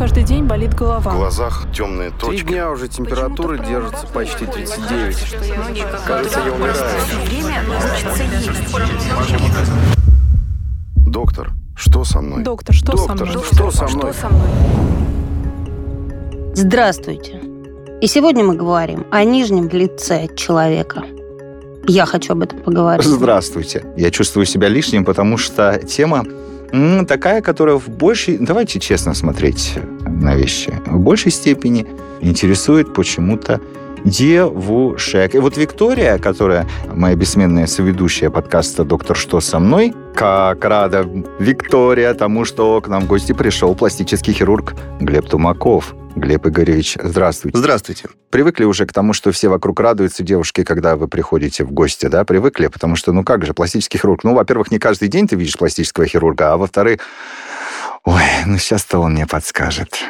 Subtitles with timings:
[0.00, 1.12] каждый день болит В голова.
[1.12, 2.46] глазах темные Три точки.
[2.46, 4.70] дня уже температура держится почти работает.
[4.70, 5.36] 39.
[6.06, 6.74] Кажется, я умираю.
[10.96, 12.42] Доктор, что со мной?
[12.42, 13.44] Доктор, что со Доктор, мной?
[13.52, 14.12] что со мной?
[16.54, 17.42] Здравствуйте.
[18.00, 21.04] И сегодня мы говорим о нижнем лице человека.
[21.86, 23.04] Я хочу об этом поговорить.
[23.04, 23.84] Здравствуйте.
[23.98, 26.24] Я чувствую себя лишним, потому что тема
[27.06, 28.38] такая, которая в большей...
[28.38, 29.74] Давайте честно смотреть
[30.06, 30.72] на вещи.
[30.86, 31.86] В большей степени
[32.20, 33.60] интересует почему-то
[34.04, 35.34] девушек.
[35.34, 41.06] И вот Виктория, которая моя бессменная соведущая подкаста «Доктор, что со мной?», как рада
[41.38, 45.94] Виктория тому, что к нам в гости пришел пластический хирург Глеб Тумаков.
[46.16, 47.56] Глеб Игоревич, здравствуйте.
[47.56, 48.08] Здравствуйте.
[48.30, 52.24] Привыкли уже к тому, что все вокруг радуются, девушки, когда вы приходите в гости, да?
[52.24, 52.66] Привыкли?
[52.66, 54.24] Потому что, ну как же, пластический хирург.
[54.24, 57.00] Ну, во-первых, не каждый день ты видишь пластического хирурга, а во-вторых,
[58.04, 60.00] ой, ну сейчас-то он мне подскажет.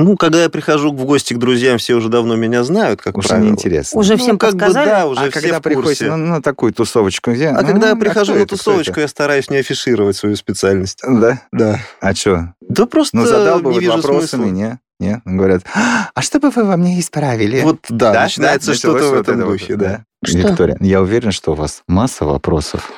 [0.00, 3.28] Ну, когда я прихожу в гости к друзьям, все уже давно меня знают, как Уже
[3.28, 3.46] правило.
[3.46, 3.98] неинтересно.
[3.98, 4.86] Уже Ну, всем как бы, подсказали?
[4.88, 5.76] да, уже а все когда в курсе.
[5.80, 7.48] приходите на, на такую тусовочку, где?
[7.48, 11.00] А ну, когда я кто прихожу на это, тусовочку, я стараюсь не афишировать свою специальность.
[11.04, 11.42] Да?
[11.50, 11.80] Да.
[12.00, 12.54] А что?
[12.60, 14.54] Да просто Ну, не задалбывают вижу вопросами, смысла.
[14.54, 14.78] не?
[15.00, 15.22] Не?
[15.24, 17.60] Говорят, а что бы вы во мне исправили?
[17.62, 18.22] Вот да, Да?
[18.22, 18.74] начинается Да?
[18.76, 19.86] что-то в этом это вот, духе, да.
[19.88, 20.04] да.
[20.24, 20.38] Что?
[20.38, 22.90] Виктория, я уверен, что у вас масса вопросов.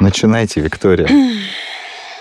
[0.00, 1.08] Начинайте, Виктория.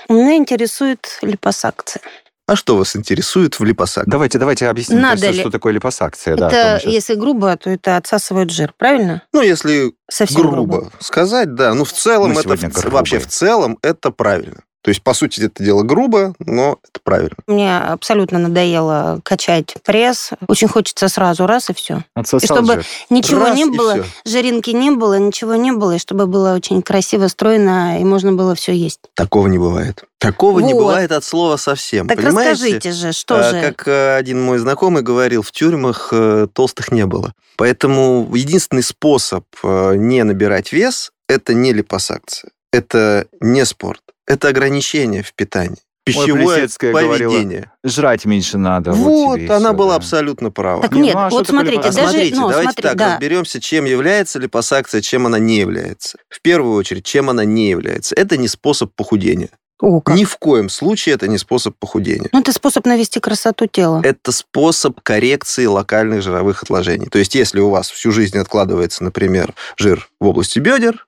[0.08, 2.02] Меня интересует липосакция.
[2.48, 4.10] А что вас интересует в липосакции?
[4.10, 5.40] Давайте, давайте объясним, Надо ли?
[5.40, 6.36] что такое липосакция.
[6.36, 9.24] да, то это, мы щас- если грубо, то это отсасывает жир, правильно?
[9.32, 10.56] Ну, если Совсем грубо.
[10.80, 11.74] грубо сказать, да.
[11.74, 14.64] Ну, в целом Мы это в вообще в целом это правильно.
[14.82, 17.36] То есть, по сути, это дело грубо, но это правильно.
[17.48, 20.32] Мне абсолютно надоело качать пресс.
[20.48, 22.04] Очень хочется сразу раз и все.
[22.16, 22.86] Отсосал И чтобы жир.
[23.10, 27.28] Ничего Раз, не было, жиринки не было, ничего не было, и чтобы было очень красиво,
[27.28, 29.00] стройно, и можно было все есть.
[29.14, 30.04] Такого не бывает.
[30.18, 30.82] Такого не Вот.
[30.84, 32.08] бывает от слова совсем.
[32.08, 32.52] Так понимаете?
[32.52, 33.62] расскажите же, что А, же?
[33.62, 37.34] Как э, один мой знакомый говорил, в тюрьмах э, толстых не было.
[37.58, 42.52] Поэтому единственный способ э, не набирать вес– это не липосакция.
[42.72, 44.02] Это не спорт.
[44.28, 45.78] Это ограничение в питании.
[46.04, 47.72] Пищевое Плесецкая говорила, поведение.
[47.84, 48.92] Жрать меньше надо.
[48.92, 49.96] Вот, тебе и она всё, была да.
[49.98, 50.82] абсолютно права.
[50.82, 53.14] Так Не, нет, ну а вот смотрите, А даже, смотрите, ну, давайте смотри, так, да.
[53.14, 56.18] разберемся, чем является липосакция, чем она не является.
[56.30, 58.16] В первую очередь, чем она не является.
[58.16, 59.50] Это не способ похудения.
[59.80, 60.16] О, как.
[60.16, 62.30] Ни в коем случае это не способ похудения.
[62.32, 64.02] Ну, это способ навести красоту тела.
[64.04, 67.08] Это способ коррекции локальных жировых отложений.
[67.12, 71.06] То есть, если у вас всю жизнь откладывается, например, жир в области бедер,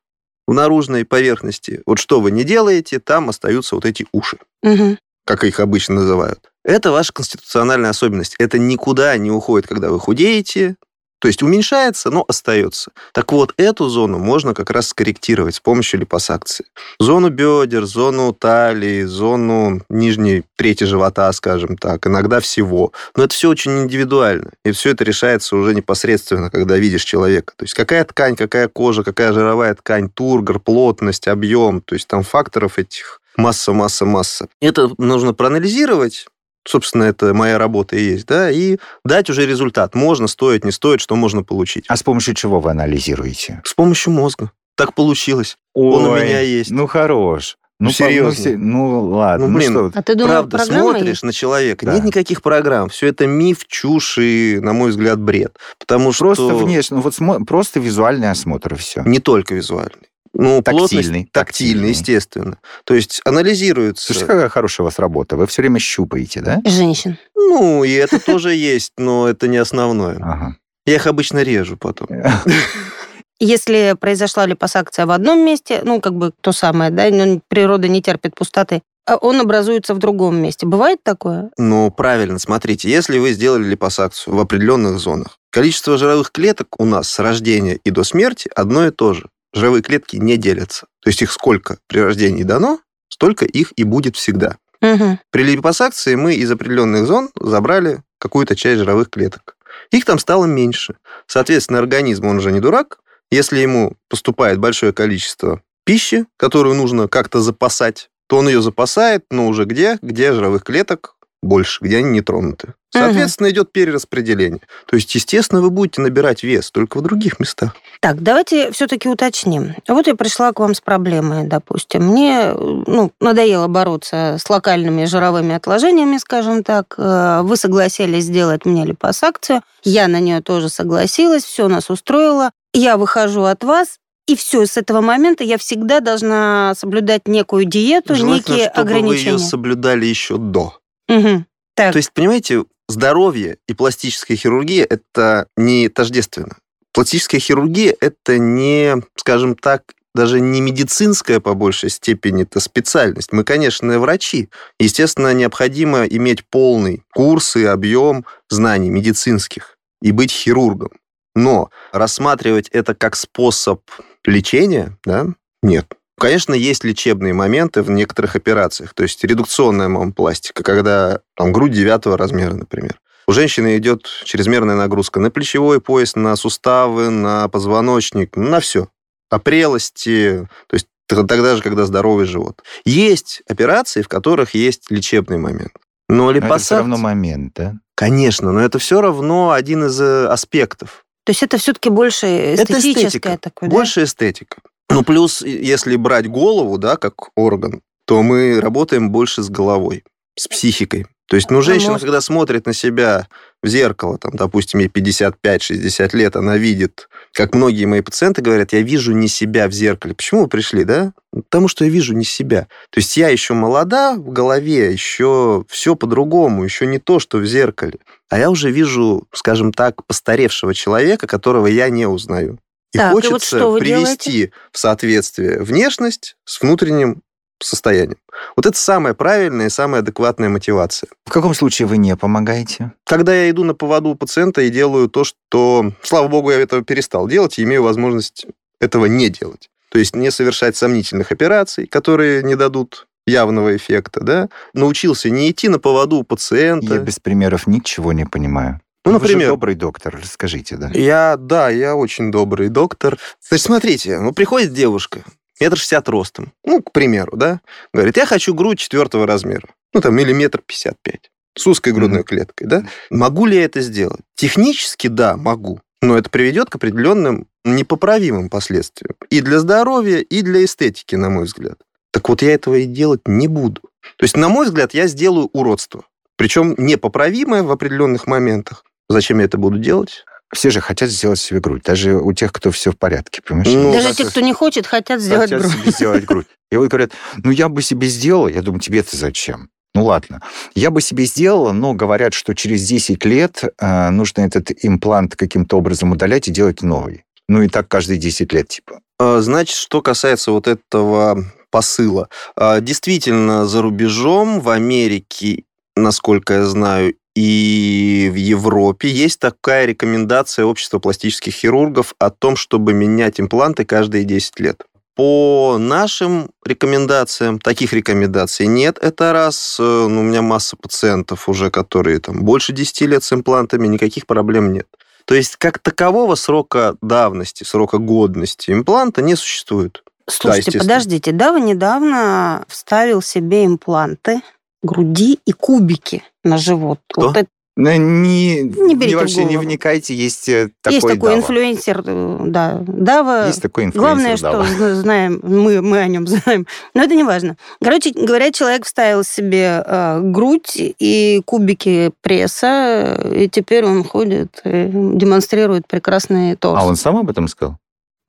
[0.48, 4.98] в наружной поверхности, вот что вы не делаете, там остаются вот эти уши, Мгм.
[5.26, 6.52] как их обычно называют.
[6.66, 8.36] Это ваша конституциональная особенность.
[8.40, 10.76] Это никуда не уходит, когда вы худеете,
[11.24, 12.92] то есть уменьшается, но остается.
[13.14, 16.66] Так вот, эту зону можно как раз скорректировать с помощью липосакции.
[17.00, 22.92] Зону бедер, зону талии, зону нижней трети живота, скажем так, иногда всего.
[23.16, 24.52] Но это все очень индивидуально.
[24.66, 27.54] И все это решается уже непосредственно, когда видишь человека.
[27.56, 31.80] То есть какая ткань, какая кожа, какая жировая ткань, тургор, плотность, объем.
[31.80, 34.48] То есть там факторов этих масса, масса, масса.
[34.60, 36.28] Это нужно проанализировать,
[36.66, 39.96] собственно, это моя работа и есть, да, и дать уже результат.
[39.96, 41.86] Можно, стоит, не стоит, что можно получить.
[41.88, 43.62] А с помощью чего вы анализируете?
[43.66, 44.52] С помощью мозга.
[44.76, 45.58] Так получилось.
[45.74, 46.72] Он у Ой, меня есть.
[46.72, 47.58] Ну, хорош.
[47.80, 48.44] Ну, по- серьезно.
[48.44, 49.48] се- Ну, ладно.
[49.48, 51.24] Ну, Ну, блин, что, А ты думал, Правда, смотришь есть?
[51.24, 51.96] на человека, Да.
[51.96, 52.88] нет никаких программ.
[52.90, 55.58] Все это миф, чушь и, на мой взгляд, бред.
[55.80, 56.26] Потому что...
[56.26, 59.02] Просто внешне, ну, вот смо- просто визуальный осмотр и все.
[59.06, 60.08] Не только визуальный.
[60.34, 61.90] Ну, Тактильный, плотность тактильный, тактильный.
[61.90, 62.58] естественно.
[62.86, 64.06] То есть анализируется...
[64.06, 65.38] Слушайте, какая хорошая у вас работа.
[65.38, 66.62] Вы все время щупаете, да?
[66.66, 67.18] Женщин.
[67.36, 70.16] Ну, и это тоже есть, но это не основное.
[70.16, 70.56] Ага.
[70.86, 72.08] Я их обычно режу потом.
[73.40, 78.02] Если произошла липосакция в одном месте, ну, как бы то самое, да, ну, природа не
[78.02, 80.66] терпит пустоты, а он образуется в другом месте.
[80.66, 81.52] Бывает такое?
[81.58, 87.10] Ну, правильно, смотрите, если вы сделали липосакцию в определенных зонах, количество жировых клеток у нас
[87.10, 89.30] с рождения и до смерти одно и то же.
[89.54, 90.88] Жировые клетки не делятся.
[91.02, 94.58] То есть их сколько при рождении дано, столько их и будет всегда.
[94.82, 95.20] Мгм.
[95.32, 99.56] При липосакции мы из определенных зон забрали какую-то часть жировых клеток.
[99.92, 100.96] Их там стало меньше.
[101.28, 103.00] Соответственно, организм, он же не дурак.
[103.32, 109.48] Если ему поступает большое количество пищи, которую нужно как-то запасать, то он ее запасает, но
[109.48, 109.98] уже где?
[110.02, 112.74] Где жировых клеток больше, где они не тронуты.
[112.94, 114.62] Соответственно, идет перераспределение.
[114.86, 117.76] То есть, естественно, вы будете набирать вес только в других местах.
[118.00, 119.76] Так, давайте все-таки уточним.
[119.88, 122.06] Вот я пришла к вам с проблемой, допустим.
[122.06, 126.96] Мне ну, надоело бороться с локальными жировыми отложениями, скажем так.
[126.98, 129.62] Э, Вы согласились сделать мне липосакцию.
[129.84, 132.52] Я на нее тоже согласилась, все нас устроило.
[132.74, 138.16] Я выхожу от вас, и все, с этого момента я всегда должна соблюдать некую диету,
[138.16, 139.38] Желательно, некие чтобы вы ее ограничения.
[139.40, 140.78] соблюдали еще до.
[141.10, 141.46] Мгм.
[141.76, 146.58] Так, То есть, понимаете, здоровье и пластическая хирургия– это не тождественно.
[146.94, 153.32] Пластическая хирургия– это не, скажем так, даже не медицинская по большей степени это специальность.
[153.32, 154.50] Мы, конечно, врачи.
[154.80, 160.92] Естественно, необходимо иметь полный курс и объем знаний медицинских и быть хирургом.
[161.36, 163.82] Но рассматривать это как способ
[164.24, 165.28] лечения, да,
[165.64, 165.88] нет.
[166.20, 172.18] Конечно, есть лечебные моменты в некоторых операциях, то есть редукционная мамопластика, когда там грудь девятого
[172.18, 173.00] размера, например.
[173.28, 178.90] У женщины идет чрезмерная нагрузка на плечевой пояс, на суставы, на позвоночник, на все.
[179.30, 182.62] Опрелости, то есть тогда же, когда здоровый живот.
[182.86, 185.74] Есть операции, в которых есть лечебный момент.
[186.10, 186.78] Но Но это все липосакция...
[186.80, 187.74] равно момент, да?
[187.96, 191.06] Конечно, но это все равно один из э, аспектов.
[191.24, 193.38] то есть это все-таки больше Это эстетическое эстетика.
[193.38, 193.76] такое, да?
[193.76, 194.58] Больше эстетика.
[194.94, 200.04] Ну, плюс, если брать голову, да, как орган, то мы работаем больше с головой,
[200.38, 201.08] с психикой.
[201.30, 202.04] То есть, ну, женщина, мозг?
[202.04, 203.28] когда смотрит на себя
[203.64, 208.82] в зеркало, там, допустим, ей 55-60 лет, она видит, как многие мои пациенты говорят, я
[208.82, 210.14] вижу не себя в зеркале.
[210.14, 211.14] Почему вы пришли, да?
[211.32, 212.68] Потому что я вижу не себя.
[212.92, 217.46] То есть я еще молода в голове, еще все по-другому, еще не то, что в
[217.46, 218.00] зеркале.
[218.30, 222.60] А я уже вижу, скажем так, постаревшего человека, которого я не узнаю.
[222.94, 227.22] И Так, и вот хочется что вы привести в соответствие внешность с внутренним
[227.60, 228.18] состоянием.
[228.56, 231.10] Вот это самая правильная и самая адекватная мотивация.
[231.26, 232.92] В каком случае вы не помогаете?
[233.06, 236.84] Когда я иду на поводу у пациента и делаю то, что, слава богу, я этого
[236.84, 238.46] перестал делать и имею возможность
[238.80, 239.70] этого не делать.
[239.90, 245.70] То есть не совершать сомнительных операций, которые не дадут явного эффекта, да, научился не идти
[245.70, 246.96] на поводу у пациента.
[246.96, 248.82] Я без примеров ничего не понимаю.
[249.06, 250.90] Ну, Вы же например, добрый доктор, расскажите, да.
[250.94, 253.20] Я, да, я очень добрый доктор.
[253.48, 255.24] Значит, смотрите, ну, приходит девушка,
[255.60, 257.60] метр шестьдесят ростом, ну, к примеру, да,
[257.94, 262.20] говорит, я хочу грудь четвертого размера, ну, там, или метр пятьдесят пять, с узкой грудной
[262.20, 262.28] Мгм.
[262.28, 262.88] клеткой, да.
[263.10, 264.22] Могу ли я это сделать?
[264.36, 265.82] Технически, да, могу.
[266.02, 269.16] Но это приведет к определенным непоправимым последствиям.
[269.30, 271.78] И для здоровья, и для эстетики, на мой взгляд.
[272.12, 273.82] Так вот, я этого и делать не буду.
[274.18, 276.04] То есть, на мой взгляд, я сделаю уродство.
[276.36, 278.84] Причем непоправимое в определенных моментах.
[279.10, 280.26] Зачем я это буду делать?
[280.54, 283.70] Все же хотят сделать себе грудь, даже у тех, кто все в порядке, понимаешь?
[283.70, 285.82] Ну, Даже те, кто не хочет, хотят сделать хотят грудь.
[285.82, 286.48] себе сделать грудь.
[286.72, 287.12] И вот говорят,
[287.44, 289.70] ну я бы себе сделала, я думаю, тебе-то зачем?
[289.96, 290.42] Ну ладно,
[290.76, 295.78] я бы себе сделала, но говорят, что через 10 лет э, нужно этот имплант каким-то
[295.78, 297.26] образом удалять и делать новый.
[297.48, 299.02] Ну и так каждые 10 лет, типа.
[299.20, 302.30] А, Значит, что касается вот этого посыла.
[302.56, 305.64] А, Действительно, за рубежом, в Америке,
[305.96, 312.94] насколько я знаю, и в Европе есть такая рекомендация общества пластических хирургов о том, чтобы
[312.94, 314.84] менять импланты каждые 10 лет.
[315.16, 318.98] По нашим рекомендациям, таких рекомендаций нет.
[319.00, 323.32] Это раз, э, ну, у меня масса пациентов уже, которые там больше 10 лет с
[323.32, 324.88] имплантами, никаких проблем нет.
[325.26, 330.04] То есть как такового срока давности, срока годности импланта не существует.
[330.28, 330.84] Слушайте, естественно.
[330.84, 334.42] подождите, да, вы недавно вставил себе импланты
[334.84, 337.00] груди и кубики на живот.
[337.12, 337.28] Кто?
[337.28, 341.30] Вот это Ну, Не, Не берите в вообще не вникайте, есть э, такой есть такой
[341.32, 341.40] Дава.
[341.40, 343.48] инфлюенсер, э, да, Дава.
[343.48, 344.66] Есть такой инфлюенсер Главное, что Дава.
[344.66, 346.68] зна- знаем, мы, мы о нем знаем.
[346.94, 347.58] Но это не важно.
[347.82, 354.90] Короче говоря, человек вставил себе э, грудь и кубики пресса, и теперь он ходит и
[354.94, 356.80] демонстрирует прекрасный торс.
[356.80, 357.78] А он сам об этом сказал?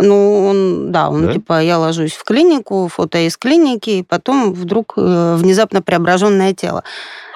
[0.00, 1.32] Ну, он, да, он Да?
[1.32, 6.82] типа, я ложусь в клинику, фото из клиники, и потом вдруг э, внезапно преображенное тело.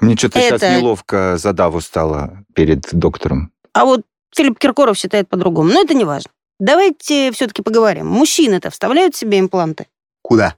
[0.00, 3.52] Мне что-то сейчас Это- неловко за Даву стало перед доктором.
[3.74, 4.02] А вот
[4.34, 5.70] Филипп Киркоров считает по-другому.
[5.72, 6.30] Но это не важно.
[6.58, 8.06] Давайте все-таки поговорим.
[8.08, 9.86] Мужчины-то вставляют себе импланты?
[10.22, 10.54] Куда?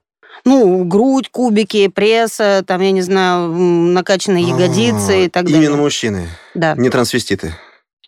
[0.47, 5.61] Ну, грудь, кубики, пресса, там, я не знаю, накачанные ягодицы и так далее.
[5.61, 7.55] А, Именно мужчины, Да, не трансвеститы.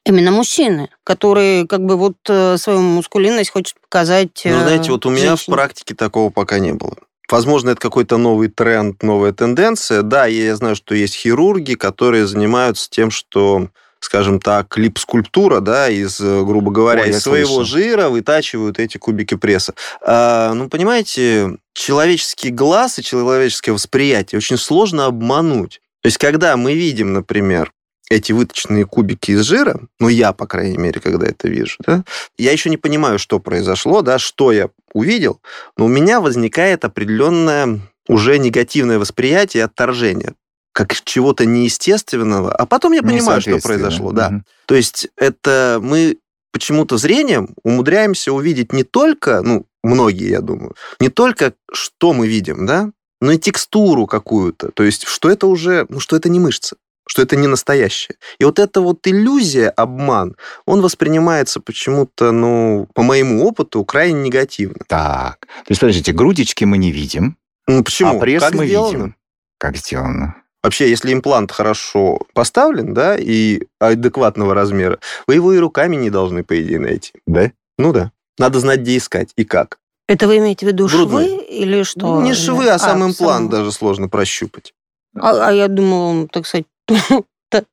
[0.04, 5.06] Именно мужчины, которые как бы вот э, свою мускулинность хочет показать Ну, э, знаете, вот
[5.06, 5.54] у меня в женщине.
[5.54, 6.96] практике такого пока не было.
[7.30, 10.02] Возможно, это какой-то новый тренд, новая тенденция.
[10.02, 13.68] Да, я знаю, что есть хирурги, которые занимаются тем, что,
[14.00, 17.64] скажем так, лип-скульптура, да, из, э, грубо говоря, Ой, из своего слышал.
[17.64, 19.72] жира вытачивают эти кубики пресса.
[20.04, 25.80] А, ну, понимаете, человеческий глаз и человеческое восприятие очень сложно обмануть.
[26.02, 27.72] То есть, когда мы видим, например,
[28.12, 32.04] эти выточенные кубики из жира, ну, я, по крайней мере, когда это вижу, да,
[32.36, 35.40] я еще не понимаю, что произошло, да, что я увидел,
[35.76, 40.34] но у меня возникает определенное уже негативное восприятие отторжение
[40.74, 44.30] как чего-то неестественного, а потом я понимаю, что произошло, да.
[44.30, 44.44] Мгм.
[44.64, 46.16] То есть это мы
[46.50, 52.64] почему-то зрением умудряемся увидеть не только, ну, многие, я думаю, не только, что мы видим,
[52.64, 52.90] да,
[53.20, 54.70] но и текстуру какую-то.
[54.72, 56.76] То есть, что это уже, ну, что это не мышца.
[57.08, 58.16] Что это не настоящее.
[58.38, 64.78] И вот эта вот иллюзия, обман, он воспринимается почему-то, ну, по моему опыту, крайне негативно.
[64.86, 68.16] Так, то есть, подождите, грудички мы не видим, Ну, почему?
[68.16, 68.88] а пресс как мы сделано?
[68.92, 69.16] видим.
[69.58, 70.36] Как сделано?
[70.62, 76.44] Вообще, если имплант хорошо поставлен, да, и адекватного размера, вы его и руками не должны,
[76.44, 77.12] по идее, найти.
[77.26, 77.50] Да?
[77.78, 78.12] Ну да.
[78.38, 79.78] Надо знать, где искать и как.
[80.08, 81.26] Это вы имеете в виду Грудной.
[81.28, 82.00] швы или что?
[82.06, 83.10] Ну, не швы, а сам сам.
[83.10, 84.72] имплант даже сложно прощупать.
[85.18, 86.66] А, а я думала, он, так сказать,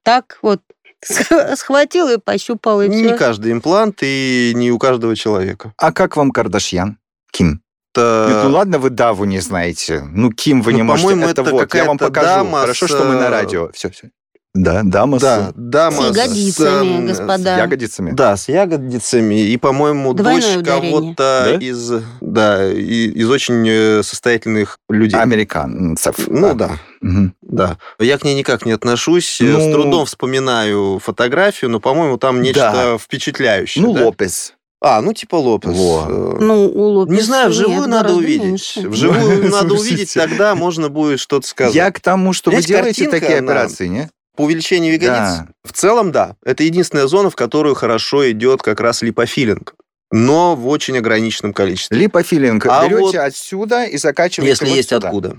[0.04, 0.62] так вот
[1.04, 3.18] сх- схватил и пощупал, и Не все.
[3.18, 5.74] каждый имплант и не у каждого человека.
[5.78, 6.98] А как вам Кардашьян?
[7.32, 7.62] Ким?
[7.94, 8.28] Это...
[8.30, 10.02] Нет, ну ладно, вы Даву не знаете.
[10.12, 11.08] Ну, Ким вы Ну, не можете.
[11.10, 12.26] по-моему, это это вот, я вам покажу.
[12.28, 13.72] дама Хорошо, с, что мы на э, радио.
[13.74, 14.10] Все, все.
[14.56, 17.56] Да, дама Да, с, дама С ягодицами, эм, господа.
[17.56, 18.12] с ягодицами.
[18.12, 19.42] Да, с ягодицами.
[19.42, 20.92] И, по-моему, Двойное дочь ударение.
[20.92, 21.54] кого-то Да?
[21.66, 25.20] из, да, и- из очень э, состоятельных людей.
[25.20, 26.16] Американцев.
[26.28, 26.72] Ну да.
[27.02, 27.36] Мгм.
[27.44, 27.78] Да.
[28.00, 29.38] Я к ней никак не отношусь.
[29.40, 32.98] Ну- С трудом вспоминаю фотографию, но, по-моему, там нечто Да.
[32.98, 33.84] впечатляющее.
[33.86, 34.06] Ну, да?
[34.08, 34.54] Лопес.
[34.82, 35.78] А, ну, типа Лопес.
[35.78, 36.06] Во.
[36.10, 38.44] Э, Ну, у Лопеса Не знаю, вживую нет, надо увидеть.
[38.44, 38.90] меньше.
[38.90, 41.76] Вживую надо увидеть, тогда можно будет что-то сказать.
[41.76, 44.10] Я к тому, что вы Есть делаете такие операции, не?
[44.40, 45.10] По увеличению ягодиц?
[45.10, 45.48] Да.
[45.66, 46.38] В целом, да.
[46.46, 49.76] Это единственная зона, в которую хорошо идет как раз липофилинг.
[50.14, 51.98] Но в очень ограниченном количестве.
[51.98, 55.08] Липофилинг А берете вот- отсюда и закачиваете Если вот есть сюда.
[55.10, 55.38] откуда.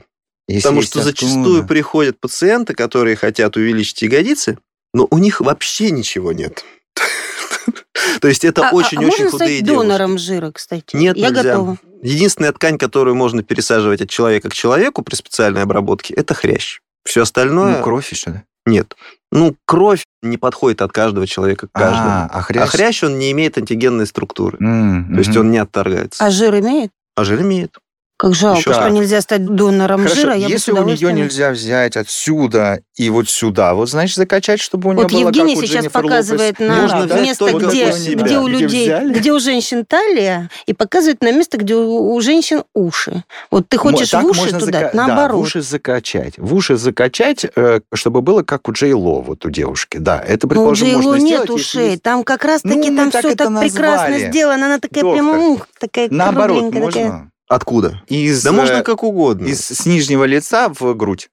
[0.49, 1.17] Если Потому есть что откуда.
[1.19, 4.59] зачастую приходят пациенты, которые хотят увеличить ягодицы,
[4.93, 6.63] но у них вообще ничего нет.
[8.21, 9.87] То есть это А- а- очень-очень а можно худые стать девушки.
[9.89, 10.95] донором жира, кстати?
[10.95, 11.43] Нет, Я нельзя.
[11.43, 11.79] готова.
[12.03, 16.81] Единственная ткань, которую можно пересаживать от человека к человеку при специальной обработке, это хрящ.
[17.05, 18.43] Все остальное Ну, кровь еще, да?
[18.67, 18.97] Нет.
[19.33, 22.09] Ну, кровь не подходит от каждого человека к каждому.
[22.09, 22.63] А, а хрящ?
[22.65, 24.59] А хрящ, он не имеет антигенной структуры.
[24.61, 26.25] М, То есть он не отторгается.
[26.25, 26.91] А жир имеет?
[27.17, 27.79] А жир имеет.
[28.21, 30.35] Как жалко, что нельзя стать донором Хорошо, жира.
[30.35, 34.93] Я если у нее нельзя взять отсюда и вот сюда, вот значит закачать, чтобы у
[34.93, 36.69] нее Вот было Евгений как у сейчас Дженнифер показывает Лопес.
[36.69, 39.15] на Можно место, где, где у Где людей, взяли?
[39.15, 43.25] где у женщин талия, и показывает на место, где у, у женщин уши.
[43.51, 45.31] Вот ты хочешь так в уши можно туда, зака- наоборот.
[45.31, 46.35] Да, в уши закачать.
[46.37, 49.97] В уши закачать, э, чтобы было как у Джей Ло, вот у девушки.
[49.97, 51.91] Да, это, Но у предположим, Джей Ло можно нет сделать, ушей.
[51.93, 54.67] есть- Там как раз-таки Ну, там так все это так прекрасно сделано.
[54.67, 55.15] Она такая Доктор.
[55.25, 57.31] прямо ух, такая Наоборот, кругленькая, такая.
[57.51, 58.01] Откуда?
[58.07, 59.45] Из, Да можно э, как угодно.
[59.47, 61.31] из, с нижнего лица в грудь.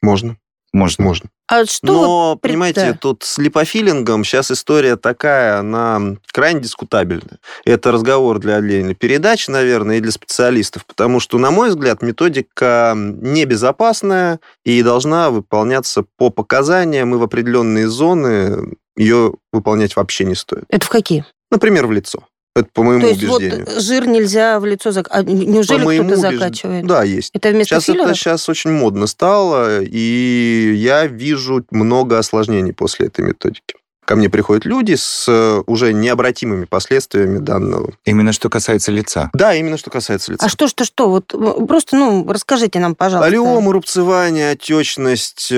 [0.00, 0.38] Можно.
[0.72, 1.04] Можно.
[1.04, 1.30] Можно.
[1.46, 2.98] А что Но, пред- понимаете, да.
[2.98, 7.38] тут с липофилингом сейчас история такая, она крайне дискутабельная.
[7.66, 12.94] Это разговор для отдельной передачи, наверное, и для специалистов, потому что, на мой взгляд, методика
[12.96, 20.64] небезопасная и должна выполняться по показаниям, и в определенные зоны ее выполнять вообще не стоит.
[20.68, 21.24] Это в какие?
[21.50, 22.24] Например, в лицо.
[22.58, 23.80] Это по моему То есть вот убеждению.
[23.80, 25.26] жир нельзя в лицо закачивать.
[25.26, 26.86] По Неужели кто-то убежд- закачивает?
[26.86, 27.30] Да, есть.
[27.34, 28.06] Это вместо Сейчас филлеров?
[28.08, 33.74] это сейчас очень модно стало, и я вижу много осложнений после этой методики.
[34.08, 37.92] Ко мне приходят люди с э, уже необратимыми последствиями данного.
[38.06, 39.28] Именно что касается лица.
[39.34, 40.46] Да, именно что касается лица.
[40.46, 41.10] А что, что, что?
[41.10, 41.26] Вот
[41.68, 43.26] просто, ну, расскажите нам, пожалуйста.
[43.26, 45.48] Алиомы, рубцевание, отечность.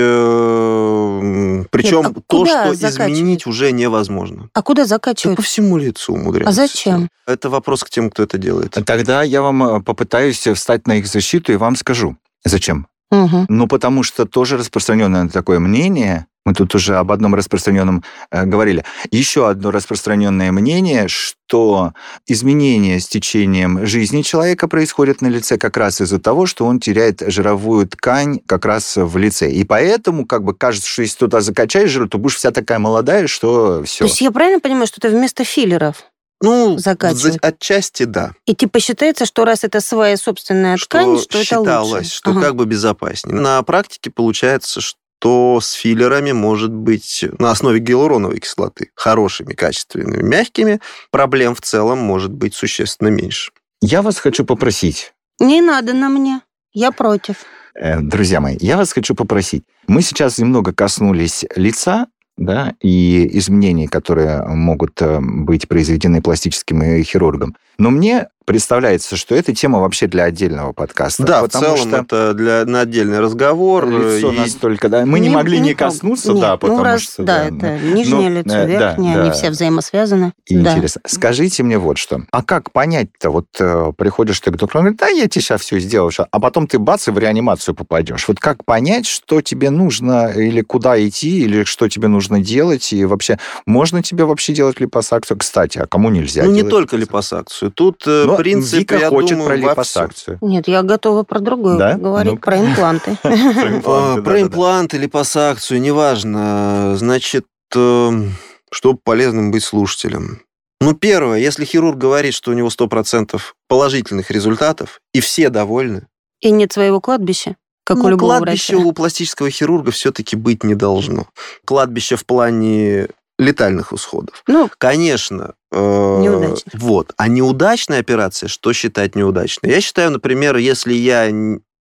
[1.71, 3.13] Причем Нет, а то, что закачивать?
[3.13, 4.49] изменить уже невозможно.
[4.53, 5.37] А куда Да закачивают?
[5.37, 6.49] по всему лицу умудряются.
[6.49, 7.07] А зачем?
[7.25, 8.71] Это вопрос к тем, кто это делает.
[8.85, 12.17] Тогда я вам э, попытаюсь встать на их защиту и вам скажу.
[12.43, 12.87] Зачем?
[13.11, 13.45] Мгм.
[13.49, 18.83] Ну, потому что тоже распространенное такое мнение, мы тут уже об одном распространенном э, говорили,
[19.11, 21.93] еще одно распространенное мнение, что
[22.27, 27.21] изменения с течением жизни человека происходят на лице как раз из-за того, что он теряет
[27.27, 29.51] жировую ткань как раз в лице.
[29.51, 33.27] И поэтому как бы кажется, что если туда закачаешь жир, то будешь вся такая молодая,
[33.27, 33.99] что все.
[33.99, 36.05] То есть я правильно понимаю, что это вместо филлеров?
[36.43, 37.35] Ну, Закачивают.
[37.35, 38.31] за- отчасти да.
[38.47, 42.09] И типа считается, что раз это своя собственная ткань, что это считалось, лучше.
[42.15, 42.41] что Ага.
[42.41, 43.39] как бы безопаснее.
[43.39, 50.79] На практике получается, что с филлерами может быть на основе гиалуроновой кислоты хорошими, качественными, мягкими,
[51.11, 53.51] проблем в целом может быть существенно меньше.
[53.81, 56.41] Я вас хочу попросить, Не надо на мне.
[56.73, 57.45] Я против.
[57.75, 59.63] Э, Друзья мои, я вас хочу попросить.
[59.87, 67.55] Мы сейчас немного коснулись лица, да, и изменений, которые могут э, быть произведены пластическим хирургом.
[67.77, 71.23] Но мне представляется, что эта тема вообще для отдельного подкаста.
[71.23, 73.87] да, в потому целом что это для, на отдельный разговор.
[73.89, 77.01] лицо и- настолько, да, мы не, могли не, трог- коснуться, Нет, да, потому ну, раз,
[77.01, 77.23] что...
[77.23, 79.21] да, это нижнее Ну, лицо, э, да, верхнее, да.
[79.21, 80.33] они все взаимосвязаны.
[80.47, 80.73] И Да.
[80.73, 81.01] интересно.
[81.07, 82.21] Скажите мне вот что.
[82.31, 83.29] А как понять-то?
[83.29, 86.11] Вот э, приходишь ты к доктору, он говорит, да, я тебе сейчас все сделаю.
[86.11, 86.27] ща».
[86.29, 88.27] А потом ты бац, и в реанимацию попадешь.
[88.27, 93.05] Вот как понять, что тебе нужно, или куда идти, или что тебе нужно делать, и
[93.05, 95.37] вообще, можно тебе вообще делать липосакцию?
[95.37, 97.11] Кстати, а кому нельзя Ну, не только липосакцию?
[97.11, 97.71] липосакцию.
[97.71, 100.37] Тут э, Ну, принципе, Вика я хочет думаю, про липосакцию.
[100.41, 101.93] Нет, я готова про другое Да?
[101.95, 102.45] говорить, Ну-ка.
[102.45, 103.17] про импланты.
[103.23, 104.21] А.
[104.21, 106.95] Про имплант или пассакцию, неважно.
[106.97, 110.41] Значит, чтобы полезным быть слушателем.
[110.79, 116.07] Ну, первое, если хирург говорит, что у него 100% положительных результатов, и все довольны,
[116.41, 118.87] И нет своего кладбища, как у ну, любого кладбище врача.
[118.87, 121.27] у пластического хирурга все-таки быть не должно.
[121.65, 124.43] Кладбище в плане летальных исходов.
[124.47, 125.53] Ну, Конечно.
[125.71, 126.73] Э, Неудачных.
[126.81, 127.13] Вот.
[127.17, 129.69] А неудачная операция, что считать неудачной?
[129.69, 131.29] Я считаю, например, если я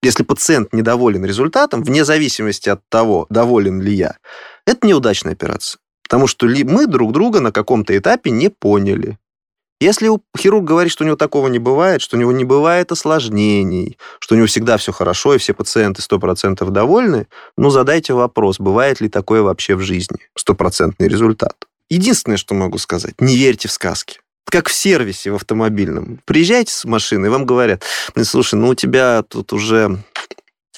[0.00, 4.16] если пациент недоволен результатом, вне зависимости от того, доволен ли я,
[4.64, 5.80] это неудачная операция.
[6.04, 9.18] Потому что ли мы друг друга на каком-то этапе не поняли.
[9.80, 13.96] Если хирург говорит, что у него такого не бывает, что у него не бывает осложнений,
[14.18, 19.00] что у него всегда все хорошо, и все пациенты 100% довольны, ну, задайте вопрос, бывает
[19.00, 21.67] ли такое вообще в жизни, стопроцентный результат.
[21.90, 24.20] Единственное, что могу сказать, не верьте в сказки.
[24.50, 26.20] Как в сервисе в автомобильном.
[26.24, 27.82] Приезжаете с машиной, и вам говорят,
[28.14, 29.98] «Блин, слушай, ну у тебя тут уже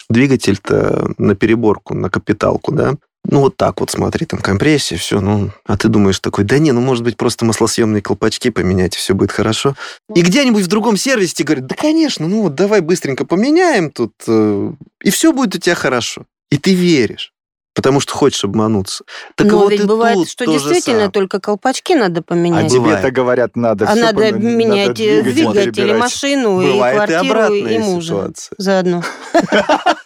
[0.08, 2.94] двигатель-то на переборку, на капиталку, да?
[3.24, 6.72] Ну, вот так вот, смотри, там компрессия, все, ну, а ты думаешь такой, да не,
[6.72, 9.76] ну, может быть, просто маслосъемные колпачки поменять, и все будет хорошо.
[10.14, 14.14] И где-нибудь в другом сервисе тебе говорят, да, конечно, ну, вот давай быстренько поменяем тут,
[14.26, 16.24] э, и все будет у тебя хорошо.
[16.50, 17.32] И ты веришь,
[17.80, 19.04] потому что хочешь обмануться.
[19.36, 22.70] Так но вот ведь и бывает, что то действительно только колпачки надо А поменять.
[22.72, 22.98] бывает.
[23.00, 26.94] тебе-то говорят, надо А надо помен- менять надо э, двигатель двигатель, и машину, и Бывает
[26.94, 28.54] и квартиру, обратная и мужа ситуация.
[28.58, 29.02] заодно.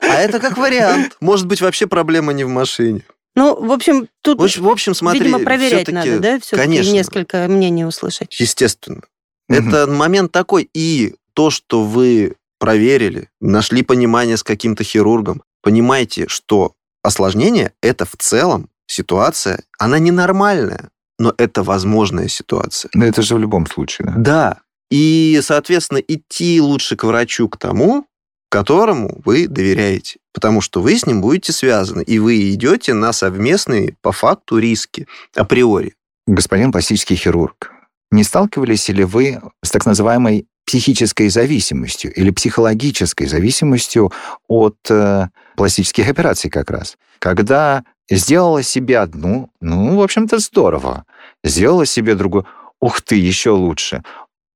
[0.01, 1.17] А это как вариант.
[1.21, 3.03] Может быть, вообще проблема не в машине.
[3.35, 6.39] Ну, в общем, тут, В общем, в общем смотри, видимо, проверять надо, да?
[6.41, 6.93] все Конечно.
[6.93, 8.39] несколько мнений услышать.
[8.39, 9.03] Естественно.
[9.49, 9.69] Мгм.
[9.69, 10.71] Это момент такой.
[10.73, 16.75] И то, что вы проверили, нашли понимание с каким-то хирургом, понимаете, что
[17.05, 22.91] осложнение– это в целом ситуация, она ненормальная, но это возможная ситуация.
[22.95, 24.15] Ну, это же в любом случае, да.
[24.17, 24.61] Да.
[24.91, 28.07] И, соответственно, идти лучше к врачу, к тому,
[28.51, 30.19] которому вы доверяете.
[30.33, 35.07] Потому что вы с ним будете связаны, и вы идете на совместные, по факту, риски
[35.35, 35.95] априори.
[36.27, 37.73] Господин пластический хирург,
[38.11, 44.13] не сталкивались ли вы с так называемой психической зависимостью или психологической зависимостью
[44.49, 46.97] от э, пластических операций как раз?
[47.19, 51.05] Когда сделала себе одну, ну, в общем-то, здорово.
[51.43, 52.47] Сделала себе другую,
[52.81, 54.03] ух ты, еще лучше.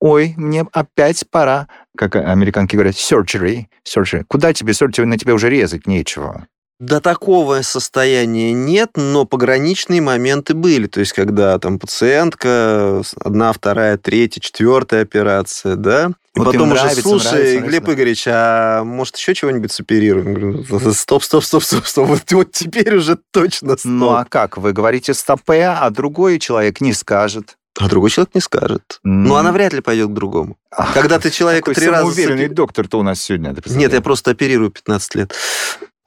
[0.00, 4.24] Ой, мне опять пора, как американки говорят, surgery, surgery.
[4.28, 5.06] Куда тебе surgery?
[5.06, 6.46] На тебе уже резать нечего.
[6.80, 10.86] До такого состояния нет, но пограничные моменты были.
[10.86, 16.12] То есть, когда там пациентка, одна, вторая, третья, четвертая операция, да?
[16.36, 17.92] И Вот потом уже, нравится, слушай, нравится, Глеб нравится.
[17.94, 20.62] Игоревич, а может еще чего-нибудь соперируем?
[20.62, 22.06] Говорю, стоп, стоп, стоп, стоп, стоп.
[22.06, 23.90] Вот, вот теперь уже точно стоп.
[23.90, 24.56] Ну а как?
[24.56, 27.56] Вы говорите стопе, а другой человек не скажет.
[27.80, 29.00] А другой человек не скажет.
[29.04, 30.56] Ну, она вряд ли пойдет к другому.
[30.70, 32.02] Ах, Когда ты человека три раза...
[32.02, 33.54] самоуверенный сопи- доктор-то у нас сегодня.
[33.66, 35.34] Нет, я просто оперирую 15 лет.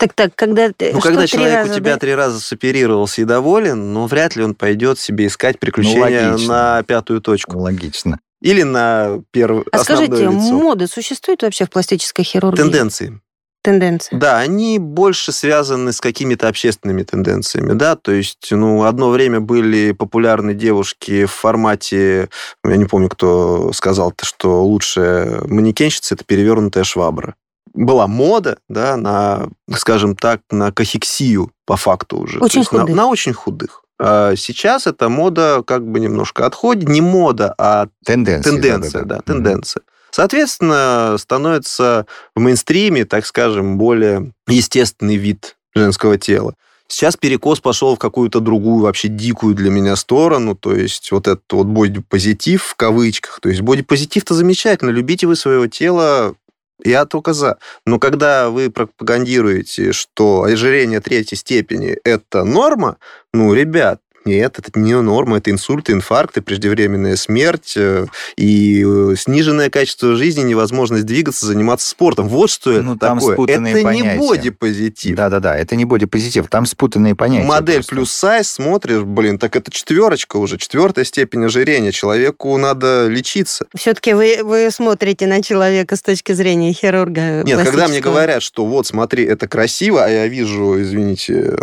[0.01, 0.93] Так, так, когда ты...
[0.93, 1.99] Ну, что, когда человек раза, у тебя да?
[1.99, 6.47] три раза соперировался и доволен, ну, вряд ли он пойдет себе искать приключения Ну, логично.
[6.47, 7.59] на пятую точку.
[7.59, 8.19] Логично.
[8.41, 10.31] Или на первое А скажите, лицо.
[10.31, 12.57] мода существует вообще в пластической хирургии?
[12.57, 13.21] Тенденции.
[13.61, 14.15] Тенденции.
[14.15, 19.91] Да, они больше связаны с какими-то общественными тенденциями, да, то есть, ну, одно время были
[19.91, 22.29] популярны девушки в формате,
[22.65, 27.35] я не помню, кто сказал, что лучшая манекенщица– это перевернутая швабра.
[27.73, 32.39] Была мода, да, на, скажем так, на кахексию, по факту уже.
[32.39, 32.95] Очень есть на- худых.
[32.95, 33.83] На, очень худых.
[33.99, 36.89] А сейчас эта мода как бы немножко отходит.
[36.89, 38.53] Не мода, а Тенденция.
[38.53, 39.83] Тенденция, да, тенденция.
[40.09, 42.05] Соответственно, становится
[42.35, 46.55] в мейнстриме, так скажем, более естественный вид женского тела.
[46.87, 51.45] Сейчас перекос пошел в какую-то другую, вообще дикую для меня сторону, то есть вот этот
[51.53, 53.39] вот бодипозитив в кавычках.
[53.41, 56.35] То есть бодипозитив-то замечательно, любите вы своего тела,
[56.83, 57.57] я только за.
[57.85, 62.97] Но когда вы пропагандируете, что ожирение третьей степени– это норма,
[63.33, 68.05] ну, ребят, нет, это не норма, это инсульты, инфаркты, преждевременная смерть э,
[68.37, 72.27] и э, сниженное качество жизни, невозможность двигаться, заниматься спортом.
[72.27, 73.35] Вот что это Ну, там такое.
[73.35, 74.17] спутанные Это понятия.
[74.17, 75.15] не бодипозитив.
[75.15, 77.45] Да-да-да, это не бодипозитив, там спутанные понятия.
[77.45, 77.95] Модель просто.
[77.95, 81.91] плюс сайз смотришь, блин, так это четверочка уже, четвертая степень ожирения.
[81.91, 83.65] Человеку надо лечиться.
[83.75, 87.43] Все-таки вы, вы смотрите на человека с точки зрения хирурга.
[87.43, 91.57] Нет, когда мне говорят, что вот, смотри, это красиво, а я вижу, извините,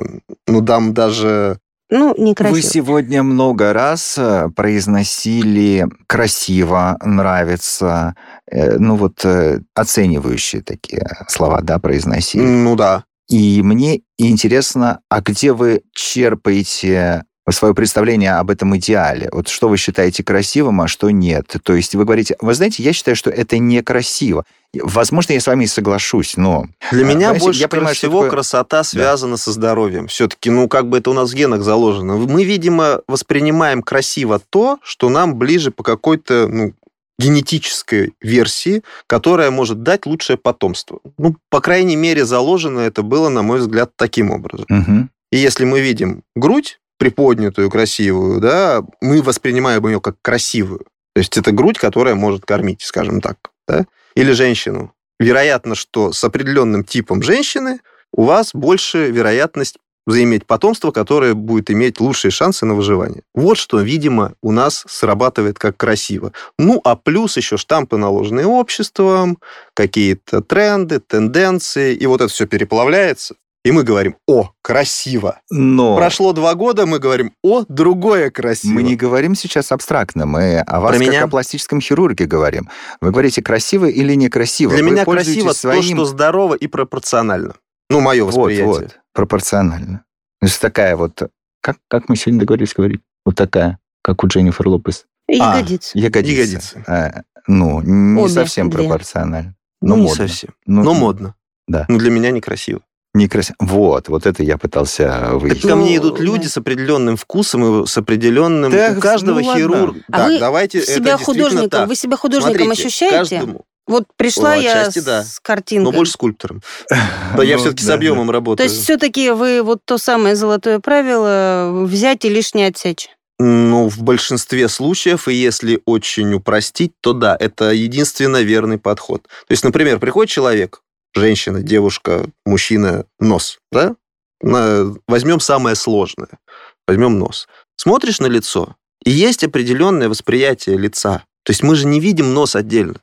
[0.46, 1.58] ну, дам даже...
[1.90, 2.54] Ну, некрасиво.
[2.54, 8.14] Вы сегодня много раз э, произносили красиво, нравится,
[8.50, 12.42] э, ну вот э, оценивающие такие слова, да, произносили.
[12.42, 13.04] Ну, да.
[13.28, 19.28] И мне интересно, а где вы черпаете свое представление об этом идеале.
[19.32, 21.54] Вот что вы считаете красивым, а что нет.
[21.62, 24.44] То есть вы говорите, вы знаете, я считаю, что это некрасиво.
[24.74, 26.66] Возможно, я с вами и соглашусь, но...
[26.92, 30.08] Для меня Понимаете, больше я понимаю, всего такое- красота связана со здоровьем.
[30.08, 32.16] Все-таки, ну, как бы это у нас в генах заложено.
[32.16, 36.74] Мы, видимо, воспринимаем красиво то, что нам ближе по какой-то, ну,
[37.18, 41.00] генетической версии, которая может дать лучшее потомство.
[41.18, 44.66] Ну, по крайней мере, заложено это было, на мой взгляд, таким образом.
[44.68, 45.10] Мгм.
[45.32, 50.80] И если мы видим грудь приподнятую, красивую, да, мы воспринимаем ее как красивую.
[51.14, 53.38] То есть это грудь, которая может кормить, скажем так.
[53.66, 53.86] Да?
[54.14, 54.92] Или женщину.
[55.18, 57.80] Вероятно, что с определенным типом женщины
[58.12, 63.22] у вас больше вероятность заиметь потомство, которое будет иметь лучшие шансы на выживание.
[63.34, 66.32] Вот что, видимо, у нас срабатывает как красиво.
[66.58, 69.38] Ну, а плюс еще штампы, наложенные обществом,
[69.74, 75.40] какие-то тренды, тенденции, и вот это все переплавляется, и мы говорим, о, красиво.
[75.50, 78.72] Но Прошло два года, мы говорим, о, другое красиво.
[78.72, 81.24] мы не говорим сейчас абстрактно, мы о вас Про как меня?
[81.24, 82.68] о пластическом хирурге говорим.
[83.00, 84.72] Вы говорите, красиво или некрасиво.
[84.74, 85.80] Для Вы меня красиво своим...
[85.82, 87.54] то, что здорово и пропорционально.
[87.90, 88.66] Ну, мое Вот, восприятие.
[88.66, 90.04] вот, пропорционально.
[90.40, 91.22] То есть такая вот...
[91.60, 93.00] Как, как мы сегодня договорились говорить?
[93.24, 95.06] Вот такая, как у Дженнифер Лопес.
[95.28, 95.98] А, Ягодицы.
[95.98, 96.32] Ягодица.
[96.78, 96.84] Ягодицы.
[96.86, 98.84] А, ну, не Обе совсем две.
[98.84, 99.56] пропорционально.
[99.82, 100.28] Ну, Ну, не модно.
[100.28, 100.50] совсем.
[100.66, 101.34] Ну, Но модно.
[101.66, 101.84] да.
[101.88, 102.80] Ну, для меня некрасиво.
[103.18, 103.56] Некрасиво.
[103.60, 105.62] Вот, вот это я пытался Так выяснить.
[105.62, 106.48] ко мне Ну, идут люди да.
[106.50, 108.70] с определенным вкусом и с определенным...
[108.72, 109.60] Так, у каждого ну ладно.
[109.60, 110.00] хирурга...
[110.10, 111.88] А так, вы давайте, себя это художником, так.
[111.88, 113.16] вы себя художником Смотрите, ощущаете?
[113.38, 115.24] Каждому, Вот пришла О, я да.
[115.24, 115.84] с картинкой.
[115.84, 116.62] но больше скульптором.
[117.36, 118.68] Да, я Ну, все-таки с объемом То работаю.
[118.68, 123.08] есть все-таки вы вот то самое золотое правило взять и лишнее отсечь.
[123.40, 129.22] Ну, в большинстве случаев, и если очень упростить, то да, это единственно верный подход.
[129.22, 130.82] То есть, например, приходит человек,
[131.18, 133.96] женщина, девушка, мужчина, нос, да?
[134.40, 136.38] Возьмем самое сложное.
[136.86, 137.48] Возьмем нос.
[137.76, 141.24] Смотришь на лицо, и есть определенное восприятие лица.
[141.44, 143.00] То есть мы же не видим нос отдельно.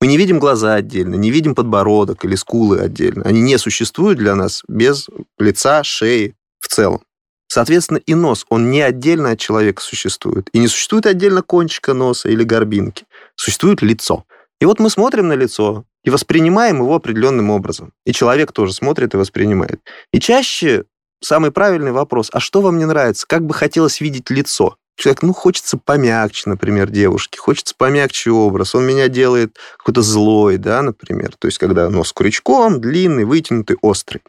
[0.00, 3.24] Мы не видим глаза отдельно, не видим подбородок или скулы отдельно.
[3.24, 7.00] Они не существуют для нас без лица, шеи в целом.
[7.48, 10.48] Соответственно, и нос, он не отдельно от человека существует.
[10.52, 13.06] И не существует отдельно кончика носа или горбинки.
[13.34, 14.24] Существует лицо.
[14.60, 17.92] И вот мы смотрим на лицо и воспринимаем его определенным образом.
[18.04, 19.80] И человек тоже смотрит и воспринимает.
[20.12, 20.84] И чаще
[21.20, 23.26] самый правильный вопрос, а что вам не нравится?
[23.26, 24.76] Как бы хотелось видеть лицо?
[24.96, 30.82] Человек, ну, хочется помягче, например, девушке, хочется помягче образ, он меня делает какой-то злой, да,
[30.82, 31.36] например.
[31.38, 34.22] То есть, когда нос крючком, длинный, вытянутый, острый.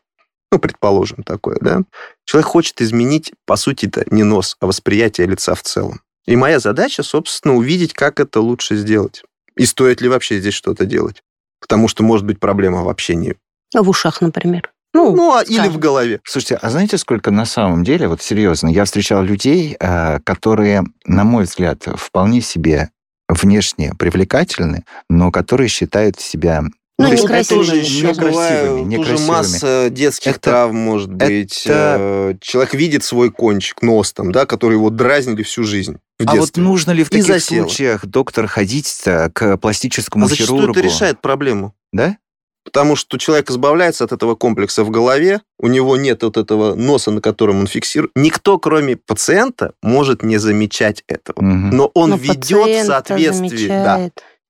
[0.52, 1.82] Ну, предположим, такое, да.
[2.26, 6.02] Человек хочет изменить, по сути это не нос, а восприятие лица в целом.
[6.28, 9.24] И моя задача, собственно, увидеть, как это лучше сделать.
[9.56, 11.24] И стоит ли вообще здесь что-то делать.
[11.60, 13.38] Потому что может быть проблема в общении.
[13.76, 14.72] А В ушах, например.
[14.94, 16.20] Ну, Ну, а, или в голове.
[16.24, 21.24] Слушайте, а знаете, сколько на самом деле, вот серьезно, я встречал людей, э, которые, на
[21.24, 22.90] мой взгляд, вполне себе
[23.28, 26.64] внешне привлекательны, но которые считают себя
[27.00, 27.64] Ну, то есть некрасивыми.
[27.64, 29.28] это тоже еще некрасивыми, бывает, тоже некрасивыми.
[29.28, 31.64] масса детских Это- травм может быть.
[31.66, 36.36] это- Человек видит свой кончик, нос там, да, который его дразнили всю жизнь в А
[36.36, 40.80] вот нужно ли в таких случаях, доктор, ходить к пластическому а зачастую хирургу?
[40.80, 41.74] это решает проблему.
[41.94, 42.18] Да?
[42.66, 47.10] Потому что человек избавляется от этого комплекса в голове, у него нет вот этого носа,
[47.10, 48.12] на котором он фиксирует.
[48.16, 51.42] Никто, кроме пациента, может не замечать этого.
[51.42, 51.70] Мгм.
[51.72, 53.68] Но он Но ведет соответствии.
[53.70, 54.10] Да.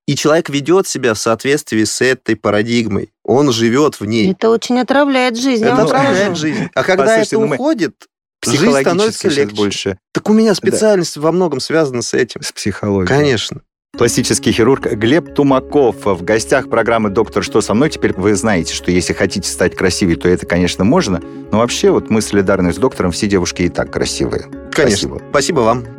[0.10, 3.12] И человек ведет себя в соответствии с этой парадигмой.
[3.24, 4.32] Он живет в ней.
[4.32, 5.64] Это очень отравляет жизнь.
[5.64, 6.68] Это отравляет жизнь.
[6.74, 7.94] А когда Послушайте, это ну уходит,
[8.44, 9.56] жизнь становится легче.
[9.56, 12.42] больше Так у меня специальность во многом связана с этим.
[12.42, 13.08] с психологией.
[13.08, 13.62] Конечно.
[13.96, 17.92] Пластический хирург Глеб Тумаков в гостях программы «Доктор, что со мной?».
[17.92, 21.22] Теперь вы знаете, что если хотите стать красивее, то это, конечно, можно.
[21.52, 24.46] Но вообще, вот мы солидарны с доктором, все девушки и так красивые.
[24.72, 25.08] Конечно.
[25.08, 25.22] Спасибо.
[25.30, 25.99] Спасибо вам.